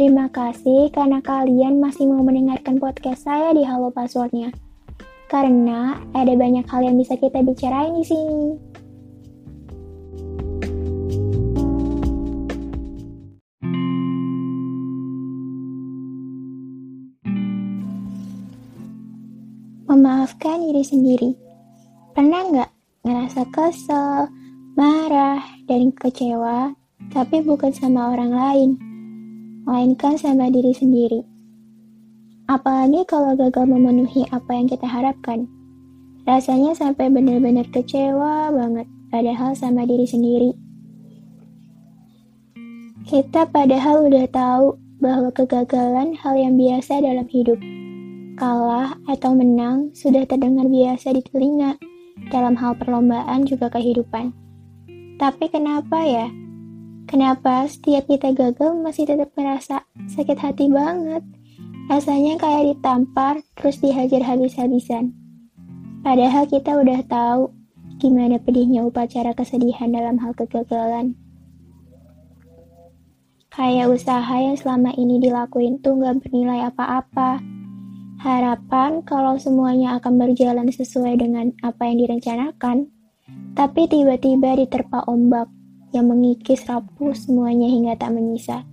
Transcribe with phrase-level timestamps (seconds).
[0.00, 4.48] Terima kasih karena kalian masih mau mendengarkan podcast saya di Halo Passwordnya.
[5.28, 8.56] Karena ada banyak hal yang bisa kita bicarain di sini.
[19.84, 21.30] Memaafkan diri sendiri.
[22.16, 22.70] Pernah nggak
[23.04, 24.32] ngerasa kesel,
[24.80, 26.72] marah, dan kecewa,
[27.12, 28.70] tapi bukan sama orang lain,
[29.70, 31.22] melainkan sama diri sendiri.
[32.50, 35.46] Apalagi kalau gagal memenuhi apa yang kita harapkan.
[36.26, 40.50] Rasanya sampai benar-benar kecewa banget, padahal sama diri sendiri.
[43.06, 47.62] Kita padahal udah tahu bahwa kegagalan hal yang biasa dalam hidup
[48.42, 51.78] kalah atau menang sudah terdengar biasa di telinga
[52.34, 54.34] dalam hal perlombaan juga kehidupan.
[55.20, 56.26] Tapi kenapa ya?
[57.08, 61.22] Kenapa setiap kita gagal masih tetap merasa sakit hati banget?
[61.88, 65.14] Rasanya kayak ditampar terus dihajar habis-habisan.
[66.00, 67.52] Padahal kita udah tahu
[68.00, 71.16] gimana pedihnya upacara kesedihan dalam hal kegagalan.
[73.50, 77.42] Kayak usaha yang selama ini dilakuin tuh gak bernilai apa-apa
[78.20, 82.92] harapan kalau semuanya akan berjalan sesuai dengan apa yang direncanakan,
[83.56, 85.48] tapi tiba-tiba diterpa ombak
[85.90, 88.66] yang mengikis rapuh semuanya hingga tak menyisa.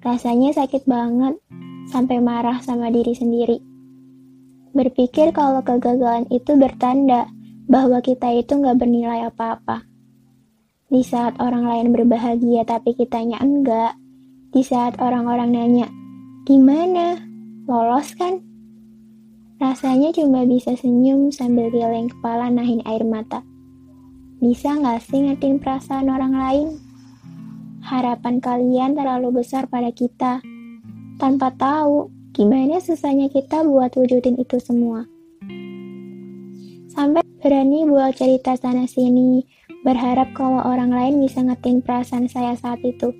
[0.00, 1.36] Rasanya sakit banget,
[1.92, 3.58] sampai marah sama diri sendiri.
[4.72, 7.26] Berpikir kalau kegagalan itu bertanda
[7.66, 9.84] bahwa kita itu nggak bernilai apa-apa.
[10.90, 13.94] Di saat orang lain berbahagia tapi kitanya enggak,
[14.50, 15.86] di saat orang-orang nanya,
[16.46, 17.18] gimana?
[17.70, 18.42] Lolos kan?
[19.60, 23.44] Rasanya cuma bisa senyum sambil geleng kepala nahin air mata.
[24.40, 26.68] Bisa nggak sih ngertiin perasaan orang lain?
[27.84, 30.40] Harapan kalian terlalu besar pada kita,
[31.20, 35.04] tanpa tahu gimana susahnya kita buat wujudin itu semua.
[36.88, 39.44] Sampai berani buat cerita sana-sini,
[39.84, 43.12] berharap kalau orang lain bisa ngertiin perasaan saya saat itu.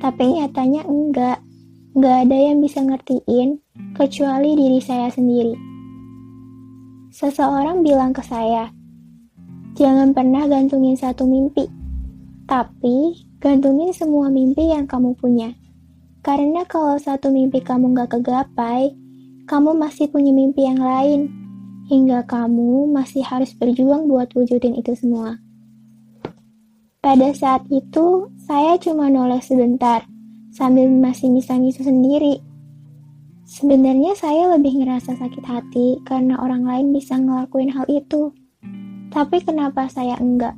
[0.00, 1.44] Tapi nyatanya enggak.
[1.92, 3.60] Gak ada yang bisa ngertiin
[3.92, 5.52] kecuali diri saya sendiri.
[7.12, 8.72] Seseorang bilang ke saya,
[9.72, 11.68] jangan pernah gantungin satu mimpi,
[12.44, 15.56] tapi gantungin semua mimpi yang kamu punya.
[16.22, 18.94] Karena kalau satu mimpi kamu gak kegapai,
[19.50, 21.26] kamu masih punya mimpi yang lain,
[21.90, 25.42] hingga kamu masih harus berjuang buat wujudin itu semua.
[27.02, 30.06] Pada saat itu, saya cuma noleh sebentar,
[30.54, 32.38] sambil masih misu sendiri.
[33.42, 38.30] Sebenarnya saya lebih ngerasa sakit hati karena orang lain bisa ngelakuin hal itu.
[39.12, 40.56] Tapi kenapa saya enggak?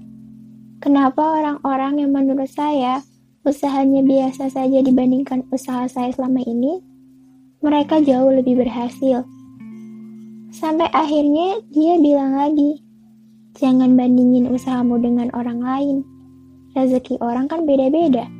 [0.79, 3.03] Kenapa orang-orang yang menurut saya
[3.43, 6.79] usahanya biasa saja dibandingkan usaha saya selama ini,
[7.67, 9.27] mereka jauh lebih berhasil.
[10.55, 12.79] Sampai akhirnya dia bilang lagi,
[13.59, 15.97] jangan bandingin usahamu dengan orang lain.
[16.79, 18.31] Rezeki orang kan beda-beda.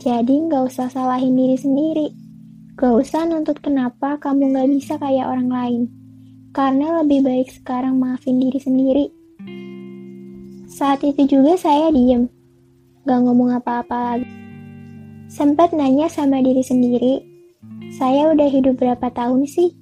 [0.00, 2.08] Jadi nggak usah salahin diri sendiri.
[2.80, 5.82] Gak usah nuntut kenapa kamu nggak bisa kayak orang lain.
[6.56, 9.19] Karena lebih baik sekarang maafin diri sendiri.
[10.80, 12.24] Saat itu juga saya diem.
[13.04, 14.24] Gak ngomong apa-apa lagi.
[15.28, 17.20] Sempat nanya sama diri sendiri,
[18.00, 19.76] saya udah hidup berapa tahun sih?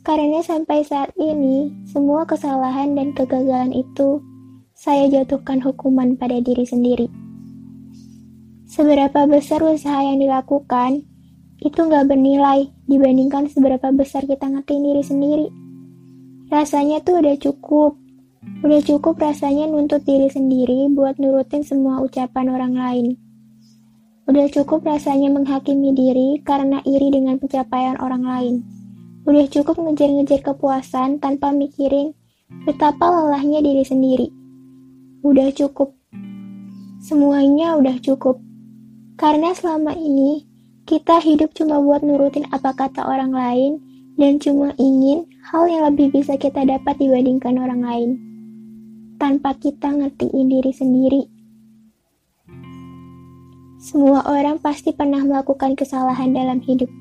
[0.00, 4.24] Karena sampai saat ini, semua kesalahan dan kegagalan itu
[4.72, 7.04] saya jatuhkan hukuman pada diri sendiri.
[8.64, 11.04] Seberapa besar usaha yang dilakukan,
[11.60, 15.46] itu nggak bernilai dibandingkan seberapa besar kita ngertiin diri sendiri.
[16.48, 18.03] Rasanya tuh udah cukup.
[18.64, 23.06] Udah cukup rasanya nuntut diri sendiri buat nurutin semua ucapan orang lain.
[24.24, 28.54] Udah cukup rasanya menghakimi diri karena iri dengan pencapaian orang lain.
[29.28, 32.16] Udah cukup ngejar-ngejar kepuasan tanpa mikirin
[32.64, 34.32] betapa lelahnya diri sendiri.
[35.20, 35.92] Udah cukup.
[37.04, 38.40] Semuanya udah cukup.
[39.20, 40.48] Karena selama ini
[40.88, 43.72] kita hidup cuma buat nurutin apa kata orang lain
[44.16, 48.10] dan cuma ingin hal yang lebih bisa kita dapat dibandingkan orang lain.
[49.24, 51.22] Tanpa kita ngertiin diri sendiri.
[53.80, 56.92] Semua orang pasti pernah melakukan kesalahan dalam hidup.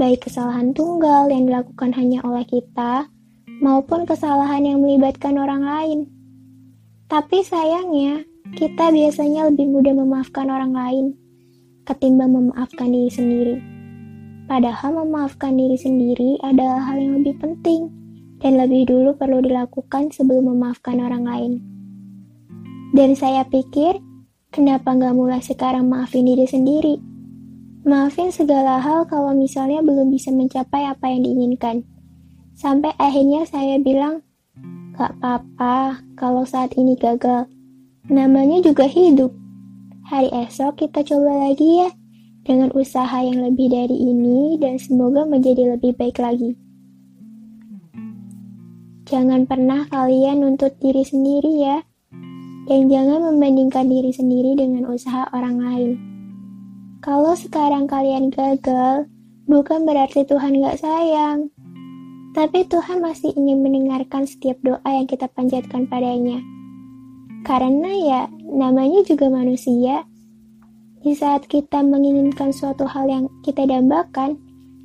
[0.00, 3.12] Baik kesalahan tunggal yang dilakukan hanya oleh kita,
[3.60, 6.08] maupun kesalahan yang melibatkan orang lain.
[7.12, 8.24] Tapi sayangnya,
[8.56, 11.12] kita biasanya lebih mudah memaafkan orang lain
[11.84, 13.56] ketimbang memaafkan diri sendiri.
[14.48, 17.92] Padahal memaafkan diri sendiri adalah hal yang lebih penting
[18.38, 21.52] dan lebih dulu perlu dilakukan sebelum memaafkan orang lain.
[22.94, 24.00] Dan saya pikir,
[24.54, 26.96] kenapa nggak mulai sekarang maafin diri sendiri?
[27.86, 31.84] Maafin segala hal kalau misalnya belum bisa mencapai apa yang diinginkan.
[32.58, 34.26] Sampai akhirnya saya bilang,
[34.98, 37.46] gak apa-apa kalau saat ini gagal.
[38.10, 39.30] Namanya juga hidup.
[40.10, 41.88] Hari esok kita coba lagi ya,
[42.42, 46.58] dengan usaha yang lebih dari ini dan semoga menjadi lebih baik lagi.
[49.08, 51.80] Jangan pernah kalian nuntut diri sendiri ya,
[52.68, 55.90] dan jangan membandingkan diri sendiri dengan usaha orang lain.
[57.00, 59.08] Kalau sekarang kalian gagal,
[59.48, 61.48] bukan berarti Tuhan gak sayang,
[62.36, 66.44] tapi Tuhan masih ingin mendengarkan setiap doa yang kita panjatkan padanya.
[67.48, 70.04] Karena ya, namanya juga manusia.
[71.00, 74.36] Di saat kita menginginkan suatu hal yang kita dambakan,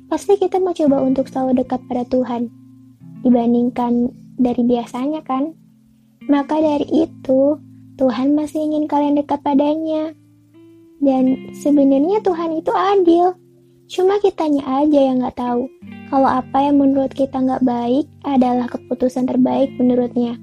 [0.08, 2.63] pasti kita mau coba untuk selalu dekat pada Tuhan.
[3.24, 5.56] Dibandingkan dari biasanya kan?
[6.28, 7.58] Maka dari itu,
[7.96, 10.12] Tuhan masih ingin kalian dekat padanya.
[11.00, 13.34] Dan sebenarnya Tuhan itu adil.
[13.88, 15.68] Cuma kitanya aja yang gak tahu
[16.14, 20.38] kalau apa yang menurut kita nggak baik adalah keputusan terbaik menurutnya.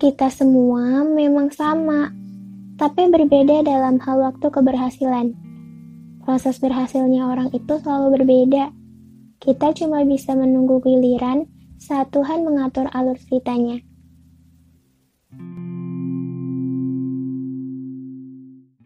[0.00, 2.12] Kita semua memang sama,
[2.80, 5.36] tapi berbeda dalam hal waktu keberhasilan.
[6.24, 8.72] Proses berhasilnya orang itu selalu berbeda.
[9.38, 11.46] Kita cuma bisa menunggu giliran
[11.78, 13.85] saat Tuhan mengatur alur ceritanya.